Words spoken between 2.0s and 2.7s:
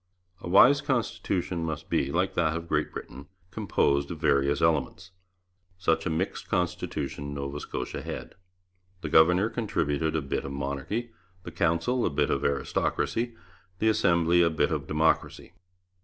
like that of